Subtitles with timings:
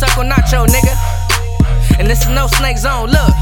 [0.00, 0.96] suckle nacho, nigga.
[1.98, 3.34] And this is no snake zone, look.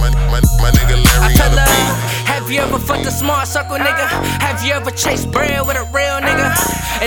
[0.00, 1.68] My, my, my nigga Larry I tell her,
[2.24, 4.06] have you ever fucked a smart circle nigga?
[4.40, 6.48] Have you ever chased bread with a real nigga?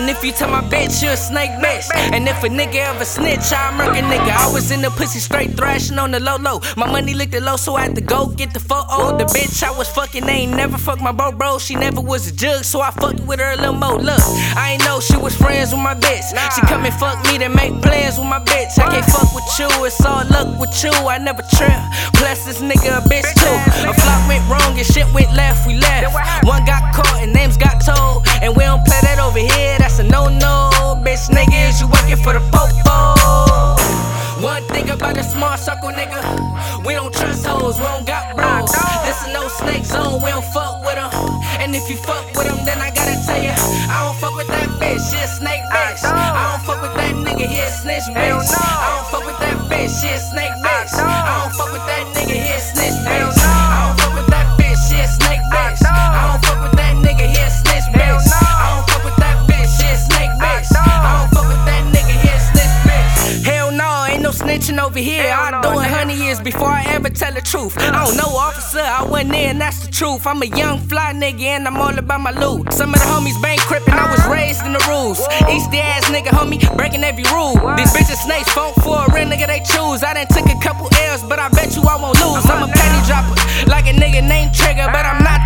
[0.01, 3.05] And if you tell my bitch you a snake bitch, and if a nigga ever
[3.05, 4.33] snitch, I murk a nigga.
[4.33, 6.59] I was in the pussy straight thrashing on the low low.
[6.75, 8.87] My money licked it low, so I had to go get the photo.
[8.89, 11.59] Oh, the bitch I was fucking ain't never fucked my bro bro.
[11.59, 13.99] She never was a jug, so I fucked with her a little more.
[13.99, 14.21] Look,
[14.57, 16.33] I ain't know she was friends with my bitch.
[16.55, 18.81] She come and fuck me to make plans with my bitch.
[18.81, 20.89] I can't fuck with you, it's all luck with you.
[20.89, 21.77] I never trip.
[22.17, 23.57] Plus this nigga a bitch too.
[23.85, 26.09] A flop went wrong and shit went left, we left.
[26.43, 28.20] One got caught and names got told.
[34.61, 36.85] One thing about a small circle, nigga.
[36.85, 38.71] We don't trust hoes, we don't got bros.
[39.05, 41.09] This is no snake zone, we don't fuck with them.
[41.59, 43.53] And if you fuck with them, then I gotta tell you,
[43.89, 46.03] I don't fuck with that bitch, she a snake bitch.
[46.05, 48.53] I don't fuck with that nigga, he a snitch bitch.
[48.53, 50.40] I don't fuck with that bitch, she a snake
[64.51, 65.31] snitching over here.
[65.31, 67.77] I do it honey years before I ever tell the truth.
[67.79, 70.27] I don't know, officer, I went in, that's the truth.
[70.27, 72.73] I'm a young fly nigga and I'm all about my loot.
[72.73, 75.19] Some of the homies bank crippin', I was raised in the rules.
[75.47, 77.55] Easty ass nigga, homie, breaking every rule.
[77.75, 80.03] These bitches snakes, phone for a real nigga they choose.
[80.03, 82.45] I done took a couple L's, but I bet you I won't lose.
[82.45, 83.35] I'm a penny dropper,
[83.69, 85.40] like a nigga named Trigger, but I'm not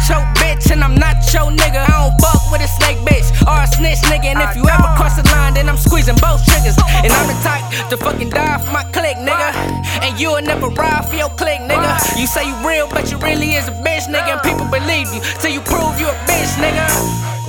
[7.90, 9.54] to fucking die for my click, nigga.
[10.02, 12.20] And you'll never ride for your click, nigga.
[12.20, 14.38] You say you real, but you really is a bitch, nigga.
[14.38, 16.88] And people believe you till you prove you a bitch, nigga.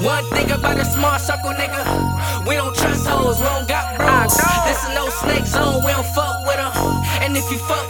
[0.05, 1.83] One thing about a small circle, nigga.
[2.47, 4.37] We don't trust hoes, we don't got bros.
[4.67, 6.73] This is no snake zone, we don't fuck with 'em,
[7.23, 7.86] and if you fuck